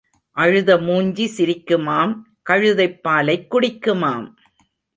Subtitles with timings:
[0.37, 2.13] அழுத மூஞ்சி சிரிக்குமாம்
[2.49, 4.27] கழுதைப் பாலைக் குடிக்குமாம்.